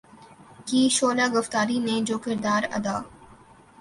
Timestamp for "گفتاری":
1.33-1.77